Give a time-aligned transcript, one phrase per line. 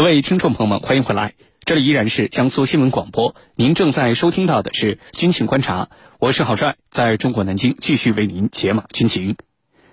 [0.00, 1.34] 各位听众朋友们，欢迎回来，
[1.66, 9.36] 这里依然是江苏新闻广播，您正在收听到的是军情观察，我是郝帅，在中国南京继续为您解码军情。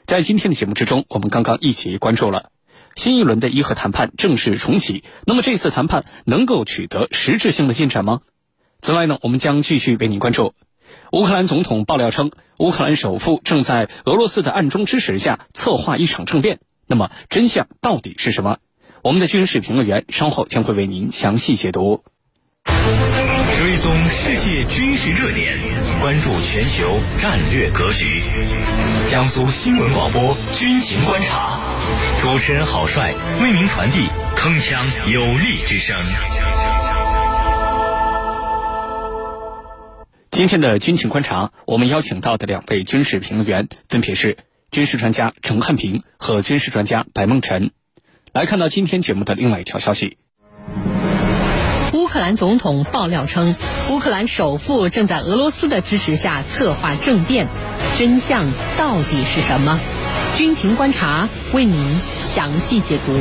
[0.05, 2.51] 在今天的节目之中，我们刚刚一起关注了
[2.95, 8.21] 新一轮的伊核谈判正式重启，那么这次谈判能够取得实质性的进展吗？
[8.81, 10.53] 此外呢，我们将继续为您关注
[11.11, 18.59] 乌克兰总统爆料称，乌克兰首富正在俄罗斯的暗中支持下策划一场政变，那么真相到底是什么？
[19.03, 22.03] 我们的军事评论员稍后将会为您详细解读。
[22.65, 25.57] 追踪世界军事热点，
[26.01, 28.23] 关注全球战略格局。
[29.09, 31.59] 江苏新闻广播军情观察，
[32.21, 35.95] 主持人郝帅为您传递铿锵有力之声。
[40.31, 44.37] 今天的军情观察，我们邀请到的两位军事评论员分别是
[44.71, 47.71] 军事专家陈汉平和军事专家白梦辰。
[48.37, 50.19] 来看到今天节目的另外一条消息。
[51.93, 53.55] 乌克兰总统爆料称，
[53.89, 57.47] 乌克兰首富正在俄罗斯的支持下策划政变，
[57.97, 58.45] 真相
[58.77, 59.79] 到底是什么？
[60.37, 63.11] 军情观察为您详细解读。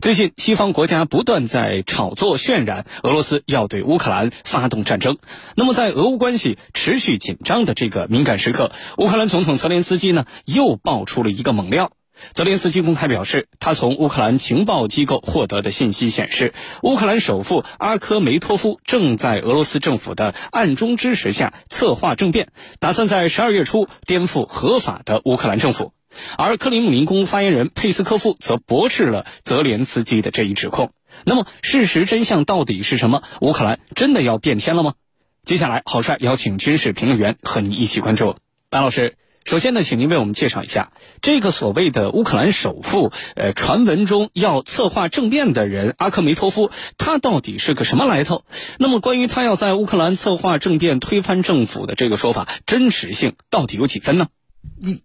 [0.00, 5.18] 最近，西方国家不断在炒作渲染俄罗斯要对乌克兰发动战争。
[5.54, 11.92] 那么，在俄乌关系持续紧张的这个敏感时刻，乌克兰总统泽连斯基呢又爆出了一个猛料。
[12.32, 22.48] 泽连斯基公开表示，他从乌克兰情报机构获得的信息显示，乌克兰首富阿科梅托夫正在俄罗斯政府的暗中支持下策划政变，
[22.78, 25.92] 打算在十二月初颠覆合法的乌克兰政府。
[26.36, 30.92] 而克里姆林宫发言人佩斯科夫则驳斥了泽连斯基的这一指控。
[31.24, 33.22] 那么，事实真相到底是什么？
[33.40, 34.94] 乌克兰真的要变天了吗？
[35.42, 38.36] 接下来，郝帅邀请军事评论员和你一起关注。
[38.68, 39.16] 白老师。
[39.44, 48.44] 首先呢，请您为我们介绍一下这个所谓的乌克兰首富，呃，传闻中要策划政变的人阿克梅托夫，他到底是个什么来头？
[48.78, 54.28] 那么，关于他要在乌克兰策划政变、推翻政府的这个说法，真实性到底有几分呢？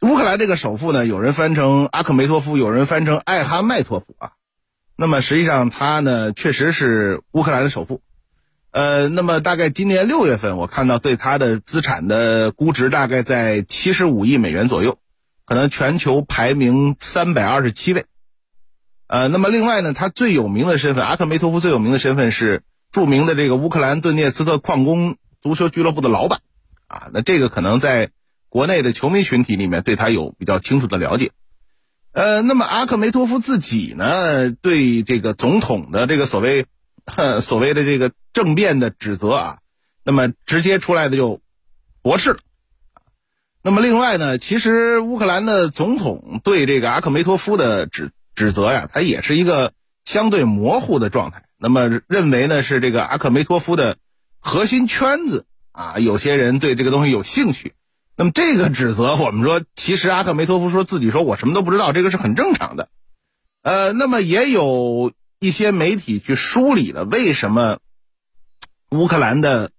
[0.01, 4.31] 乌克兰这个首富呢，有人翻成阿克梅托夫，有人翻成艾哈迈托夫啊。
[4.95, 8.01] 那么实际上他呢，确实是乌克兰的首富。
[8.75, 14.99] 呃，那么大概今年六月份，我看到对他的资产的估值大概在七十五亿美元左右，
[15.45, 18.03] 可能全球排名三百二十七位。
[19.07, 26.41] 呃，那么另外呢，他最有名的身份，阿克梅托夫最有名的身份是著名的这个乌克兰顿涅茨克矿工足球俱乐部的老板，
[26.87, 28.09] 啊，那这个可能在
[28.49, 31.31] 国内的球迷群体里面对他有比较清楚的了解。
[32.11, 36.65] 呃，那么阿克梅托夫自己呢，对这个总统的这个所谓。
[37.41, 39.57] 所谓的这个政变的指责啊，
[40.03, 41.39] 那么直接出来的就
[42.01, 42.37] 驳斥。
[43.61, 49.73] 那么另外呢，其实乌克兰的总统对这个阿克梅托夫的指指责呀，他也是一个
[50.03, 51.45] 相对模糊的状态。
[51.57, 53.97] 那么认为呢是这个阿克梅托夫的
[54.39, 57.73] 核心圈子啊，有些人对这个东西有兴趣。
[58.17, 62.89] 那么这个指责，我们说其实阿克梅托夫说自己说我什么都不知道，这个是很正常的。
[63.61, 65.13] 呃，那么也有。
[65.45, 67.77] 一些媒体去梳理了为什么
[68.89, 69.71] 乌克兰的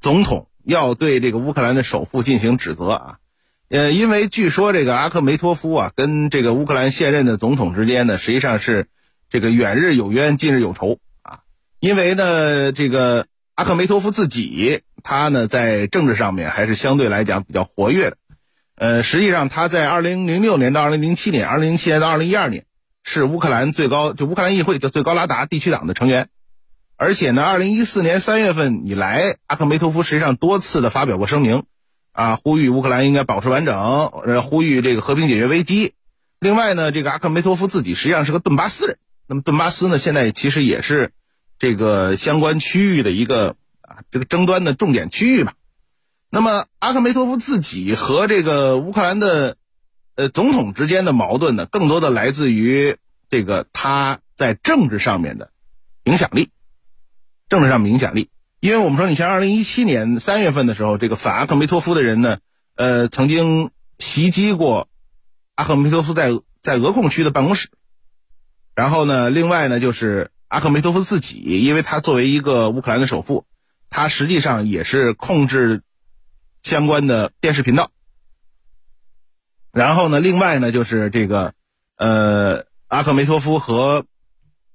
[0.00, 3.18] 总统要对这个乌克兰的首富进行指责啊？
[3.68, 8.88] 呃，因为据说这个阿克梅托夫啊，跟这个乌克兰现任的总统之间呢，实际上是
[9.30, 11.40] 这个远日有冤，近日有仇啊。
[11.80, 18.16] 因为呢，这个阿克梅托夫自己他呢，在政治上面还是相对来讲比较活跃的。
[18.76, 22.66] 呃，实际上他在二零零六年到二零零七年，二零零七年到二零一二年。
[23.06, 26.30] 是乌克兰最高就乌克兰议会叫最高拉达地区党的成员，
[26.96, 31.64] 而且呢，二零一四年三月份以来，阿克梅托夫实际上多次的发表过声明，
[32.12, 35.92] 啊，呼吁乌克兰应该保持完整，呃，呼吁这个和平解决危机。
[36.40, 38.96] 另外呢，这个阿克梅托夫自己实际上是个顿巴斯人，
[39.28, 41.12] 那么顿巴斯呢，现在其实也是
[41.58, 45.52] 这个相关区域的一个啊这个争端的重点区域吧。
[46.30, 49.58] 那么阿克梅托夫自己和这个乌克兰的。
[50.16, 52.96] 呃，总统之间的矛盾呢，更多的来自于
[53.30, 55.50] 这个他在政治上面的
[56.04, 56.50] 影响力，
[57.48, 58.30] 政治上面影响力。
[58.60, 62.38] 因为我们说，你像二零一七年三月份的时候，这个反阿克梅托夫的人呢，
[62.76, 64.88] 呃，曾经袭击过
[65.54, 66.30] 阿克梅托夫在
[66.62, 67.68] 在俄控区的办公室。
[68.74, 73.44] 然后呢，另外呢，就是阿克梅托夫自己，因为他作为一个乌克兰的首富，
[73.90, 75.82] 他实际上也是控制
[76.62, 77.90] 相关的电视频道。
[79.74, 81.52] 然后呢，另外呢，就是这个，
[81.96, 84.06] 呃，阿克梅托夫和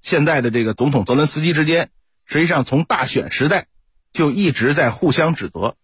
[0.01, 1.89] 现在的这个总统泽伦斯基之间，
[2.25, 3.67] 实际上从大选时代
[4.11, 5.77] 就一直在互相指责。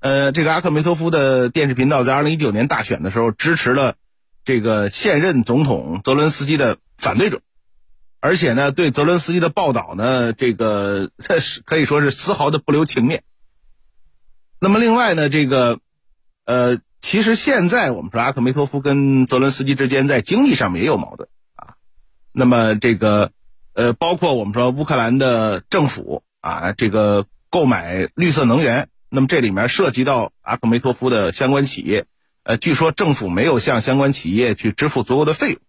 [0.00, 3.94] 呃，这个阿克梅托夫的电视频道在二零一九年大选的时候支持了
[4.44, 7.40] 这个现任总统泽伦斯基的反对者，
[8.18, 11.10] 而且呢，对泽伦斯基的报道呢，这个
[11.64, 13.22] 可以说是丝毫的不留情面。
[14.60, 15.78] 那么另外呢，这个
[16.44, 16.78] 呃，
[17.10, 21.76] 其实现在我们说阿克梅托夫跟泽伦斯基之间在经济上面也有矛盾啊。
[22.32, 23.32] 那么这个
[23.72, 32.04] 呃，包括我们说乌克兰的政府啊，这个购买绿色能源，那么这里面涉及到阿克梅托夫的相关企业，
[32.42, 35.60] 呃，据说政府没有向相关企业去支付足够的费用。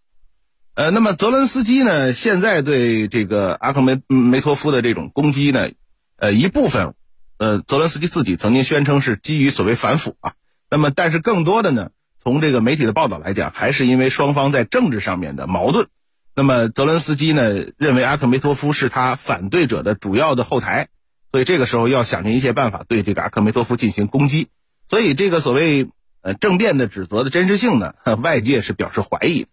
[0.75, 5.69] 呃，那么泽伦斯基呢，现在对这个阿克梅梅托夫的这种攻击呢，
[6.17, 6.95] 呃，一部分。
[7.37, 10.33] 呃，泽伦斯基自己曾经宣称是基于所谓反腐啊，
[10.69, 11.89] 那么但是更多的呢，
[12.23, 15.87] 从这个媒体的报道来讲，还是因为双方在政治上面的矛盾。
[16.35, 20.87] 那么泽伦斯基呢，认为阿克梅托夫是他反对者的主要的后台，
[21.31, 24.47] 所以这个时候要想尽一切办法对这个阿克梅托夫进行攻击。
[24.89, 25.89] 所以这个所谓
[26.21, 29.47] 呃政变的指责的真实性呢， 外界是表示怀疑。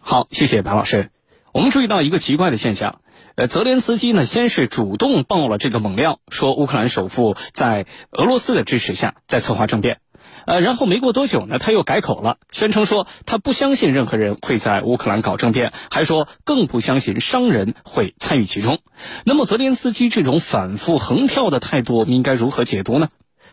[0.00, 1.10] 好，谢谢白老师。
[1.52, 3.00] 我们注意到一个奇怪的现象。
[3.34, 10.00] 呃，泽连斯基呢，先是主动爆了这个猛料，说乌克兰首富在俄罗斯的支持下在策划政变。
[10.46, 18.78] 呃，然后没过多久呢，他又改口了，宣称说他不相信任何人会在乌克兰搞政变，还说更不相信商人会参与其中。
[19.24, 23.08] 那么，泽连斯基这种反复横跳的态度，我们应该如何解读呢？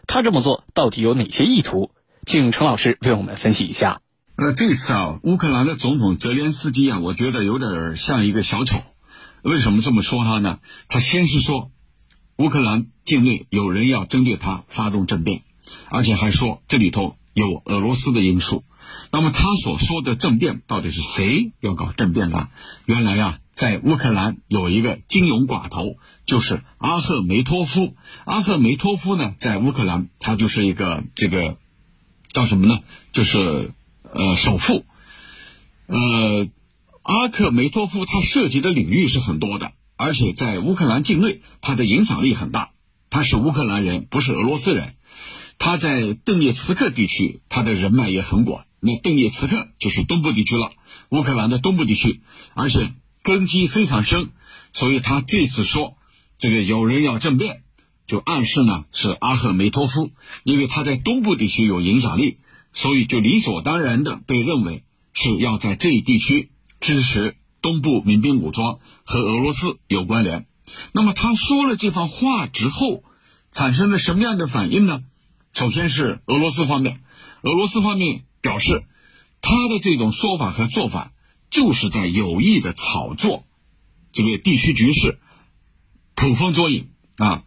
[0.08, 1.92] 他这么做到底有哪些意图？
[2.26, 4.02] 请陈老师为我们分析一下。
[4.36, 8.78] 呃，这次啊，乌克兰的总统泽连斯基啊，我觉得有点像一个小丑。
[9.42, 10.60] 为什么这么说他呢？
[10.88, 11.72] 他先是说，
[12.38, 15.44] 乌克兰境内有人要针对他发动政变，
[15.90, 18.64] 而且还说这里头有俄罗斯的因素。
[19.12, 22.50] 那么他所说的政变到底是谁要搞政变呢？
[22.86, 27.96] 原来呀，在乌克兰有一个金融寡头，就是阿赫梅托夫。
[28.26, 31.58] 阿赫梅托夫呢，在乌克兰他就是一个这个
[32.34, 32.80] 叫什么呢？
[33.12, 33.72] 就是
[34.14, 34.86] 呃首富，
[35.88, 36.48] 呃。
[37.02, 42.70] 阿克梅托夫他涉及的领域是很多的，而且在乌克兰境内，他的影响力很大。
[43.10, 44.94] 他是乌克兰人，不是俄罗斯人。
[45.60, 48.66] 他在顿涅茨克地区，他的人脉也很广。
[48.80, 50.72] 那顿涅茨克就是东部地区了，
[51.10, 52.22] 乌克兰的东部地区，
[52.56, 54.30] 而且根基非常深。
[54.74, 55.98] 所以他这次说
[56.38, 57.62] 这个有人要政变，
[58.08, 60.12] 就暗示呢是阿赫梅托夫，
[60.44, 62.38] 因为他在东部地区有影响力，
[62.72, 64.84] 所以就理所当然的被认为
[65.14, 66.50] 是要在这一地区。
[66.80, 70.48] 支持东部民兵武装和俄罗斯有关联。
[70.94, 73.04] 那么他说了这番话之后，
[73.52, 75.04] 产生了什么样的反应呢？
[75.54, 77.02] 首先是俄罗斯方面，
[77.42, 78.84] 俄罗斯方面表示，
[79.42, 81.12] 他的这种说法和做法
[81.50, 83.46] 就是在有意的炒作
[84.12, 85.20] 这个地区局势，
[86.16, 87.44] 捕风捉影啊。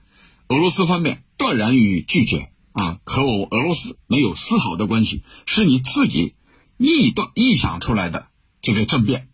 [0.49, 6.35] 俄罗斯方面断然予以拒绝啊，和我俄罗斯没有丝毫的关系，是你自己
[6.79, 8.27] 臆断、臆想出来的。
[8.61, 9.29] 这个政变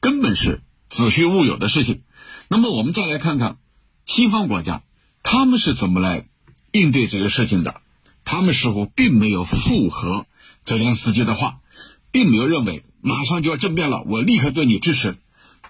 [0.00, 2.02] 根本是子虚乌有的事情。
[2.48, 3.58] 那么我们再来看看
[4.04, 4.82] 西方国家，
[5.22, 6.26] 他们是怎么来
[6.72, 7.82] 应对这个事情的？
[8.24, 10.26] 他们似乎并没有附和
[10.64, 11.58] 泽连斯基的话，
[12.10, 15.16] 并没有认为马上就要政变了，我立刻对你支持。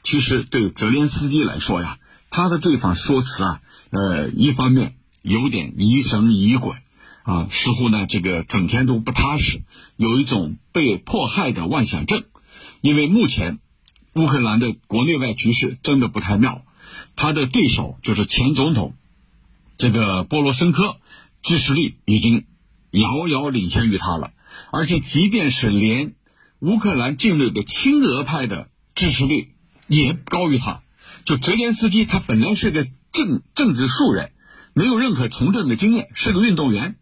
[0.02, 1.98] 其实对泽连斯基来说呀，
[2.30, 3.60] 他的这番说辞啊，
[3.90, 6.74] 呃，一方面有点疑神疑鬼
[7.22, 9.62] 啊，似乎呢这个整天都不踏实，
[9.96, 12.24] 有一种被迫害的妄想症。
[12.82, 13.58] 因为目前
[14.14, 16.62] 乌克兰的国内外局势真的不太妙，
[17.16, 18.94] 他的对手就是前总统
[19.78, 20.98] 这个波罗申科，
[21.44, 22.46] 支持率已经
[22.90, 24.32] 遥遥领先于他了。
[24.72, 26.16] 而且，即便是连
[26.58, 29.52] 乌克兰境内的亲俄派的支持率
[29.86, 30.82] 也高于他。
[31.24, 34.32] 就泽连斯基，他本来是个政政治素人，
[34.72, 36.96] 没有任何从政的经验，是个运动员，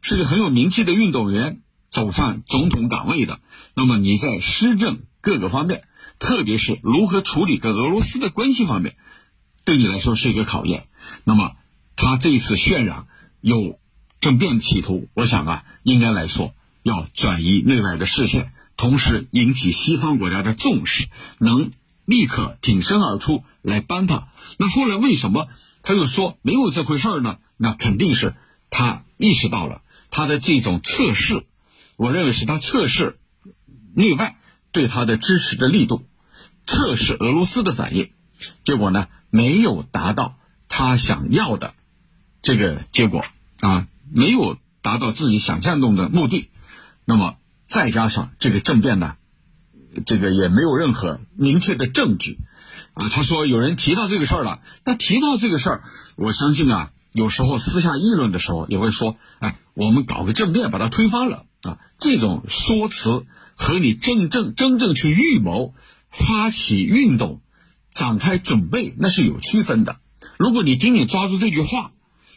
[0.00, 3.38] 是个很有名气的运动员，走上总统岗位的。
[3.74, 5.02] 那么你在施政？
[5.24, 5.84] 各个方面，
[6.18, 8.96] 特别是如何处理跟俄罗斯的关系方面，
[9.64, 10.88] 对你来说是一个考验。
[11.22, 11.52] 那么，
[11.94, 13.06] 他这一次渲染
[13.40, 13.78] 有
[14.22, 21.72] 政变企图，我想啊，应该来说要转移内外的视线，同时引起西方国家的重视，能
[22.04, 24.28] 立刻挺身而出来帮他。
[24.58, 25.48] 那后来为什么
[25.82, 27.38] 他又说没有这回事儿呢？
[27.56, 28.36] 那肯定是
[28.70, 31.44] 他意识到了他的这种测试，
[31.96, 33.18] 我认为是他测试
[33.94, 34.36] 内外。
[34.70, 36.06] 对他的支持的力度，
[36.64, 38.10] 测试俄罗斯的反应，
[38.64, 40.36] 结果呢没有达到
[40.68, 41.74] 他想要的
[42.40, 43.22] 这个结果
[43.60, 46.50] 啊，没有达到自己想象中的目的。
[47.04, 49.14] 那么再加上这个政变呢，
[50.06, 52.38] 这个也没有任何明确的证据
[52.94, 53.08] 啊。
[53.08, 55.84] 他说有人提到这个事儿了，那提到这个事儿，
[56.16, 63.26] 我相信啊，有时候私下议论的时候也会说，哎，我们搞个政变把它推翻了啊，这种说辞。
[63.54, 65.74] 和你真正真正去预谋
[66.08, 67.42] 发起运动，
[67.92, 69.98] 展开准备，那是有区分的。
[70.38, 71.92] 如果你仅仅抓住这句话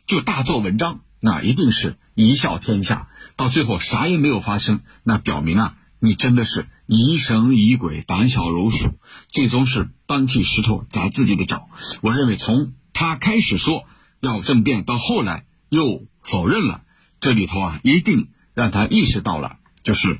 [0.05, 3.07] 就大做文章，那一定是贻笑天下。
[3.35, 8.91] 到最后啥也没有发生，那表明啊，你真的是疑神疑鬼、胆小如鼠，
[9.29, 11.67] 最终是搬起石头砸自己的脚。
[12.01, 13.85] 我认为，从他开始说
[14.19, 16.83] 要政变，到后来又否认了，
[17.19, 20.19] 这里头啊，一定让他意识到了，就是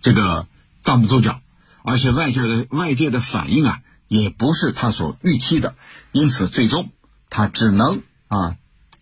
[0.00, 0.46] 这个
[0.80, 1.42] 站不住脚，
[1.84, 3.82] 而且外界的外界的反应啊。
[4.10, 5.74] 也不是他所预期的，
[6.12, 6.92] 因此最终
[7.28, 8.56] 他只能啊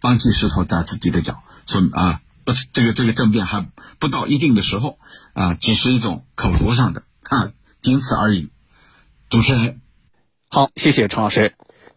[0.06, 3.66] 搬起石头砸自己的脚，说啊不，这个这个政变还
[3.98, 5.00] 不到一定的时候
[5.32, 8.50] 啊，只是一种口头上的啊，仅此而已。
[9.30, 9.80] 主持人，
[10.48, 11.54] 好，谢谢陈老师。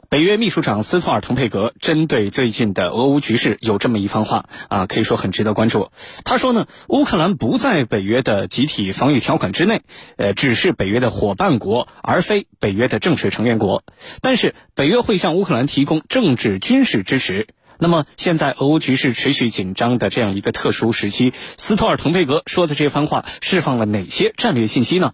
[0.09, 5.91] 北约秘书长斯托尔滕佩格针对最近的俄乌局势有这么一番话啊，可以说很值得关注。
[6.25, 9.83] 他说呢，乌克兰不在北约的集体防御条款之内，
[10.17, 13.83] 呃，只是北约的伙伴国，而非北约的正式成员国。
[14.19, 17.49] 但是北约会向乌克兰提供政治军事支持。
[17.79, 25.13] 那么现在俄乌局势持续紧张的这样一个特殊时期，斯托尔滕佩格说的这番话释放了哪些战略信息呢？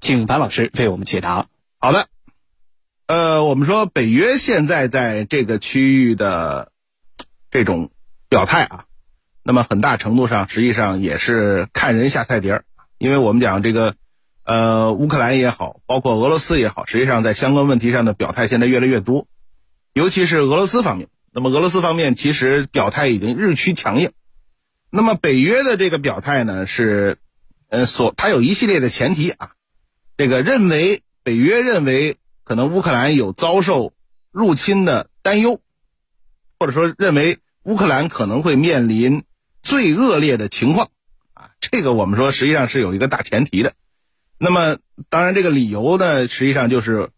[0.00, 1.46] 请白老师为我们解答。
[1.78, 2.08] 好的。
[3.06, 6.70] 呃，我们说北约现在在这个区域的
[7.50, 7.90] 这种
[8.28, 8.84] 表态啊，
[9.42, 12.64] 那么很大程度上实际上也是看人下菜碟儿，
[12.98, 13.94] 因为我们讲这个
[14.44, 19.26] 呃乌克兰也好，包括俄罗斯也好，实际上在相关问题上的表态现在越来越多，
[19.92, 21.08] 尤其是俄罗斯方面。
[21.32, 24.10] 那么俄罗斯方面其实表态已经日趋强硬，
[24.90, 27.18] 那么北约的这个表态呢是
[27.68, 29.52] 呃所它有一系列的前提啊，
[30.16, 32.16] 这个认为北约认为。
[32.42, 33.92] 可能乌克兰有遭受
[34.32, 35.60] 入侵的担忧，
[36.58, 39.22] 或者说认为乌克兰可能会面临
[39.62, 40.90] 最恶劣的情况，
[41.32, 43.74] 啊，这个我们说实际上是有一个大前提的。
[44.36, 44.78] 那么，
[45.10, 47.10] 当然这个理由呢，实际上就是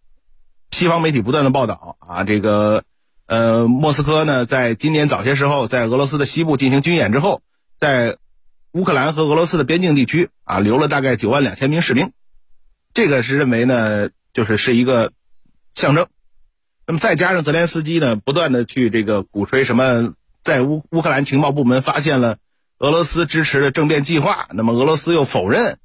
[0.71, 2.85] 西方媒体不断的报道啊，这个
[3.33, 7.41] 呃，莫斯科呢，在今年早些时候在俄罗斯的西部进行军演之后，
[7.79, 8.19] 在
[8.73, 12.13] 乌克兰和俄罗斯的边境地区啊，留了大概九万两千名士兵，
[12.93, 15.13] 这个是认为呢，就是是一个。
[15.75, 16.07] 象征，
[16.87, 20.13] 那么再加上泽连斯基呢，不断的去这个鼓吹什么，
[20.43, 22.37] 在乌乌克兰情报部门发现了
[22.79, 25.79] 俄罗斯支持的政变计划，那么俄罗斯又否认，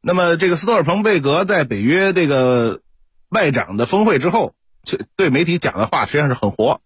[0.00, 2.82] 那么这个斯托尔彭贝格在北约这个
[3.30, 4.54] 外长的峰会之后，
[5.16, 6.80] 对媒体讲的话实际上是很活，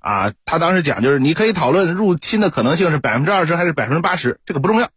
[0.00, 4.90] 啊，他当时讲就是你可以讨论入侵的可能性是百分之二十还是百分之八十，这个不重要，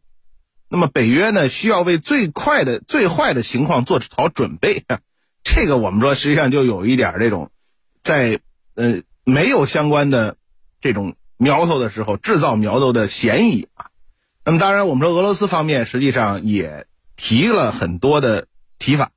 [0.69, 4.83] 那么北约呢需要为最快的最坏的情况做好准备。
[5.43, 7.51] 这个我们说，实际上就有一点这种，
[8.01, 8.39] 在
[8.75, 10.38] 呃没有相关的
[10.79, 13.88] 这种苗头的时候，制造苗头的嫌疑啊。
[14.45, 18.48] 那么当然，我们说俄罗斯方面实际上也提了很多的
[18.79, 19.12] 提法。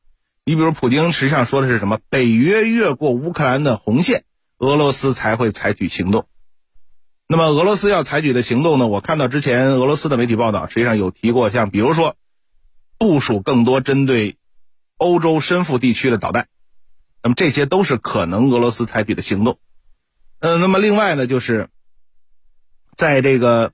[0.44, 1.98] 你比如，普京实际上说的是什么？
[2.08, 4.24] 北约越过乌克兰的红线，
[4.58, 6.26] 俄罗斯才会采取行动。
[7.26, 8.86] 那么俄罗斯要采取的行动呢？
[8.86, 12.16] 我看到之前俄罗斯的媒体报道，实际上有提过，像比如说
[12.98, 14.36] 部署更多针对。
[14.98, 16.48] 欧洲深腹地区的导弹，
[17.22, 19.58] 那么这些都是可能俄罗斯采取的行动。
[20.38, 21.68] 呃，那么另外呢，就是
[22.94, 23.72] 在这个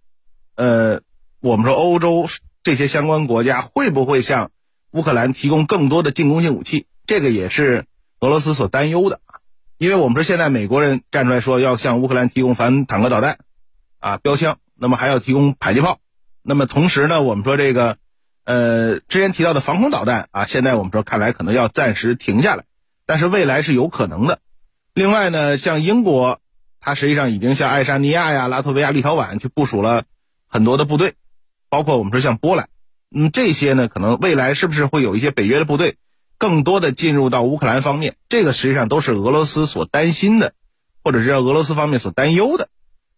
[0.56, 1.00] 呃，
[1.38, 2.26] 我们说欧洲
[2.64, 4.50] 这些相关国家会不会向
[4.90, 6.88] 乌克兰提供更多的进攻性武器？
[7.06, 7.86] 这个也是
[8.18, 9.20] 俄罗斯所担忧的。
[9.82, 13.38] 因为我们说现在美国人站出来说要向乌克兰提供反坦克导弹
[13.98, 15.98] 啊标枪，那么还要提供迫击炮。
[16.40, 17.96] 那么同时呢，我们说这个。
[18.44, 22.64] 呃，之前提到的防空导弹啊，现在我们说看来可能要暂时停下来，
[23.06, 24.38] 但是未来是有可能的。
[24.94, 26.40] 另外呢，像英国，
[26.80, 30.04] 它实际上已经向爱沙尼亚呀、拉脱维亚、立陶宛去部署了
[30.48, 31.14] 很多的部队，
[31.68, 32.68] 包括我们说像波兰，
[33.12, 35.96] 嗯，这些呢，可能未来是不是会有一些北约的部队
[36.42, 38.16] 更多的进入到乌克兰方面？
[38.28, 40.54] 这个实际上都是俄罗斯所担心的，
[41.04, 42.68] 或者是俄罗斯方面所担忧的。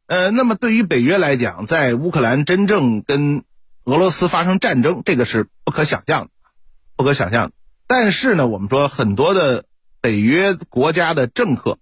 [0.04, 3.42] 呃，那么对于北约来讲，在乌克兰真正跟
[3.84, 6.30] 俄罗斯发生战争，这个是不可想象的，
[6.96, 7.52] 不可想象的。
[7.86, 9.64] 但是呢，我们说很多的
[10.02, 11.78] 北约国家的政客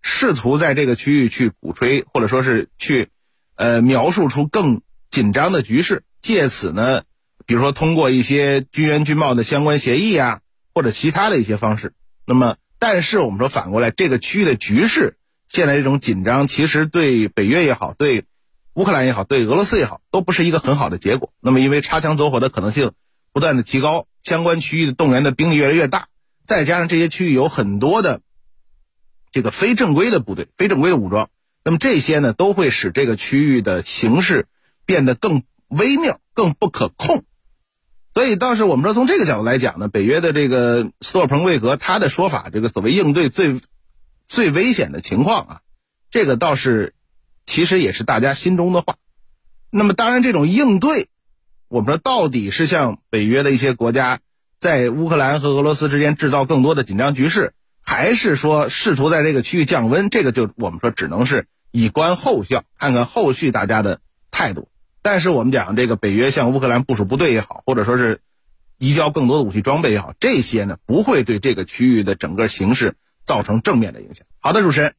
[0.00, 3.10] 试图在这个区域去鼓吹，或者说是去
[3.54, 7.02] 呃描述出更紧张的局势，借此呢，
[7.44, 10.40] 比如说通过一些军援军贸的相关协议啊，
[10.76, 11.94] 或者其他的一些方式。
[12.26, 15.16] 那么，但是我们说反过来，这个区域的局势
[15.48, 18.24] 现在这种紧张，其实对北约也好，对。
[18.74, 21.32] 乌克兰也好，对俄罗斯也好，都不是一个很好的结果。
[21.40, 22.92] 那么，因为擦枪走火的可能性
[23.32, 26.08] 不断的提高，相关区域的动员的兵力越来越大，
[26.44, 28.20] 再加上这些区域有很多的
[29.32, 31.30] 这个非正规的部队、非正规的武装，
[31.64, 34.46] 那么这些呢，都会使这个区域的形势
[34.84, 37.24] 变得更微妙、更不可控。
[38.16, 43.60] 所以倒是我们说从这个角度来讲呢，北约的这个斯托尔彭贵格他的说法，这个所谓应对最
[44.26, 45.60] 最危险的情况啊，
[46.10, 46.94] 这个倒是
[47.44, 48.96] 其实也是大家心中的话。
[49.68, 51.08] 那么当然，这种应对，
[51.68, 54.20] 我们说到底是向北约的一些国家
[54.58, 60.08] 在乌克兰和俄罗斯之间制造更多的紧张局势，还是说试图在这个区域降温？
[60.08, 64.70] 这个就我们说只能是以观后效，看看后续大家的态度。
[65.06, 68.22] 但是我们讲这个北约向乌克兰部署部队也好，或者说是
[68.76, 74.26] 移交更多的武器装备也好，这些呢不会对这个区域的整个形势造成正面的影响。
[74.40, 74.94] 好的，主持人，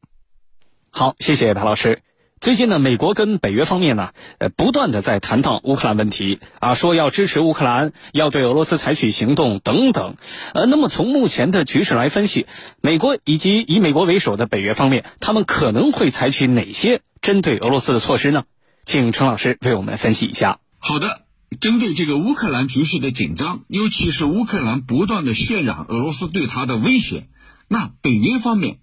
[0.88, 2.00] 好，谢谢白老师。
[2.40, 10.16] 最近呢，美国跟北约方面呢，呃，不断的在谈到乌克兰问题啊，说要支持乌克兰，要对俄罗斯采取行动等等。
[10.54, 12.46] 呃，那么从目前的局势来分析，
[12.80, 18.44] 美国以及以美国为首的北约方面，他们可能会采取哪些针对俄罗斯的措施呢？
[18.88, 20.60] 请陈老师为我们分析一下。
[20.78, 21.26] 好的，
[21.60, 27.28] 针对这个乌克兰局势的紧张，尤其是乌克兰不断的渲染俄罗斯对他的威胁，
[27.68, 28.78] 那北约方面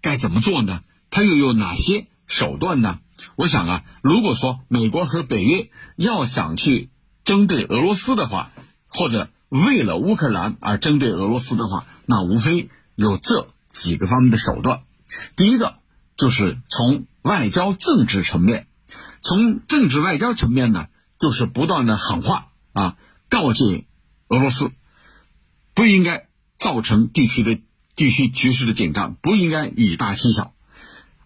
[0.00, 0.80] 该怎么做呢？
[1.10, 3.00] 他又有哪些手段呢？
[3.36, 6.88] 我想啊，如果说美国和北约要想去
[7.22, 8.52] 针对俄罗斯的话，
[8.86, 14.80] 或者为了乌克兰而针对俄罗斯的话，那无非有这几个方面的手段。
[15.36, 15.74] 第一个
[16.16, 18.68] 就是从外交政治层面。
[19.20, 20.86] 从政治外交层面呢，
[21.18, 22.96] 就是不断的喊话啊，
[23.28, 23.84] 告诫
[24.28, 24.72] 俄罗斯
[25.74, 27.60] 不应该造成地区的
[27.96, 30.54] 地区局势的紧张，不应该以大欺小，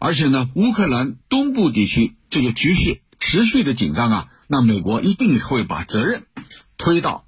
[0.01, 6.27] 而且呢，乌克兰东部地区这个局势持续的紧张啊，那美国一定会把责任
[6.77, 7.25] 推到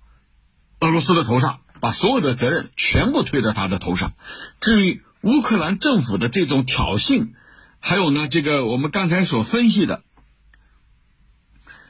[0.80, 4.14] 俄罗斯的头上，把所有的责任全部推到他的头上。
[4.60, 7.28] 至于乌克兰政府的这种挑衅，
[7.78, 10.02] 还有呢，这个我们刚才所分析的。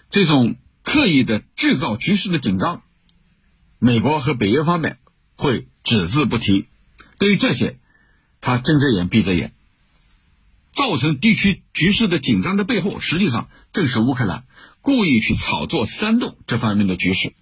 [0.08, 2.82] 这种刻意的制造局势的紧张，
[3.78, 4.98] 美国和北约方面
[5.36, 6.66] 会只字不提。
[7.18, 7.78] 对于这些，
[8.40, 9.52] 他睁着眼闭着眼。
[10.72, 14.44] 造成地区局势的紧张的背后，实际上正是乌克兰
[14.82, 17.32] 故意去炒作煽动这方面的局势。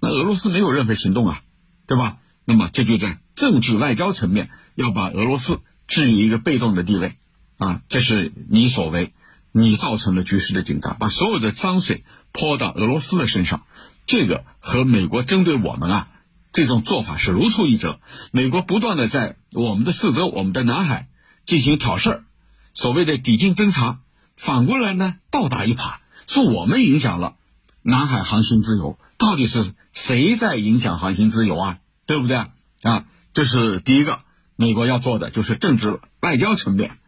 [0.00, 1.42] 那俄罗斯没有任何行动啊，
[1.86, 2.18] 对吧？
[2.44, 7.16] 那么这就在政治外交层面要把俄罗斯置于一个被动的地位
[7.56, 9.14] 啊，这是你所为。
[9.56, 13.62] 你造成了局势的紧张，把所有的脏水泼到俄罗斯的身上，
[14.04, 16.08] 这个和美国针对我们啊
[16.52, 18.00] 这种做法是如出一辙。
[18.32, 21.06] 美国不断的在我们的四周、我们的南海
[21.46, 22.24] 进行挑事儿，
[22.72, 24.00] 所谓的抵近侦察，
[24.34, 27.36] 反过来呢倒打一耙，说我们影响了
[27.80, 28.98] 南海航行自由。
[29.18, 31.78] 到底是谁在影响航行自由啊？
[32.06, 32.38] 对不对
[32.82, 33.04] 啊？
[33.32, 34.18] 这是第一个，
[34.56, 36.98] 美国要做的就是政治外交层面。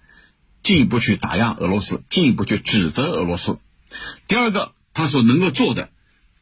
[0.67, 3.61] 进一步去打压俄罗斯，进一步去指责俄罗斯。
[4.27, 5.91] 第二个，他所能够做的，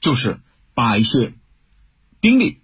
[0.00, 0.40] 就是
[0.72, 1.34] 把一些
[2.20, 2.62] 兵力，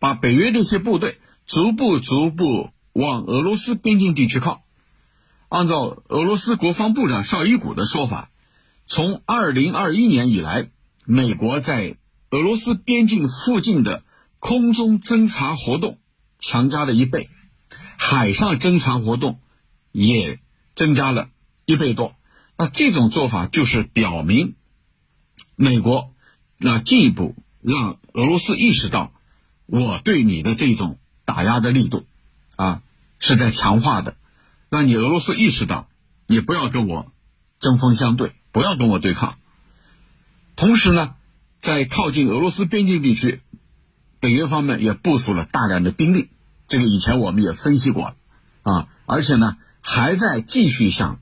[0.00, 4.64] 把北约的一些部队逐步逐步往俄罗斯边境地区靠。
[5.48, 8.30] 按照俄罗斯国防部长绍伊古的说法，
[8.84, 10.70] 从二零二一年以来，
[11.04, 11.96] 美国在
[12.30, 14.02] 俄罗斯边境附近的
[14.40, 16.00] 空中侦察活动
[16.40, 17.30] 强加了一倍，
[17.98, 19.38] 海上侦察活动
[19.92, 20.40] 也。
[20.74, 21.28] 增加了
[21.66, 22.14] 一倍多，
[22.56, 24.54] 那这种做法就是表明，
[25.54, 26.14] 美国
[26.56, 29.12] 那进一步让俄罗斯意识到，
[29.66, 32.06] 我对你的这种打压的力度，
[32.56, 32.82] 啊，
[33.18, 34.16] 是在强化的，
[34.70, 35.88] 让你俄罗斯意识到，
[36.26, 37.12] 你不要跟我
[37.60, 39.36] 针锋相对，不要跟我对抗。
[40.56, 41.16] 同时呢，
[41.58, 43.42] 在靠近俄罗斯边境地区，
[44.20, 46.30] 北约方面也部署了大量的兵力，
[46.66, 48.16] 这个以前我们也分析过了，
[48.62, 49.58] 啊，而且呢。
[49.82, 51.20] 还在继续向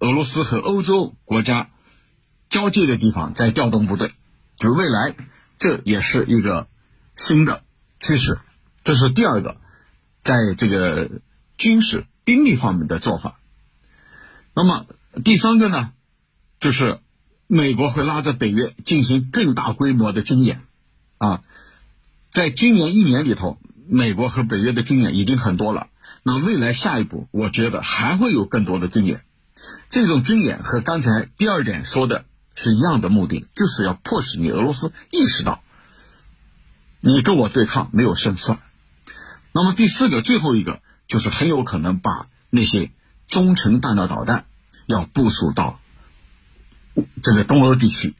[0.00, 1.70] 俄罗斯和欧洲国家
[2.50, 4.12] 交界的地方在调动部队，
[4.56, 5.14] 就是未来
[5.58, 6.66] 这也是一个
[7.14, 7.62] 新的
[8.00, 8.40] 趋势。
[8.84, 9.56] 这是第二个，
[10.18, 11.22] 在这个
[11.56, 13.38] 军事兵力方面的做法。
[14.54, 14.86] 那么
[15.24, 15.92] 第三个呢，
[16.58, 16.98] 就是
[17.46, 20.62] 美国会拉着北约进行更大规模的军演
[21.18, 21.42] 啊，
[22.30, 25.88] 在今年一年里头，美国和北约的军演已经很多了。
[26.22, 29.24] 那未来下一步，我觉得还会有更多的军演。
[29.88, 35.62] 这种军演和刚才第二点说的是一样的目的，就是要迫使你俄罗斯意识到，
[37.00, 38.60] 你跟我对抗没有胜算。
[39.52, 42.90] 那么第四个、最后一个，就是很有可能把那些
[43.26, 44.46] 中程弹道导弹
[44.86, 45.80] 要部署到
[47.22, 48.14] 这个东欧地区。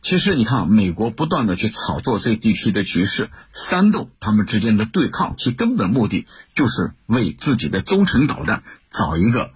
[0.00, 9.50] 其实你看，美国不断的去炒作这地区的局势，煽动他们之间的对抗，其根本目的就是为自己的中程导弹找一个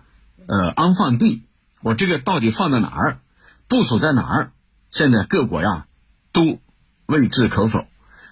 [0.46, 1.42] 呃安放地。
[1.80, 3.20] 我这个到底放在哪儿，
[3.68, 4.52] 部署在哪儿？
[4.90, 5.86] 现在各国呀
[6.32, 6.58] 都
[7.06, 7.86] 未置可否。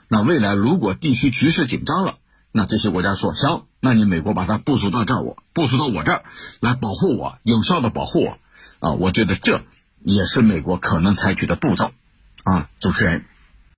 [0.09, 2.17] 那未来如果地区局势紧张了，
[2.53, 6.25] 那这些国家说行，那你美国把它部署到这儿，我部署到我这儿
[6.59, 8.39] 来保护我，有效的保护我，
[8.81, 9.63] 啊，我觉得这
[10.03, 11.93] 也是美国可能采取的步骤，
[12.45, 13.25] 啊，主持人。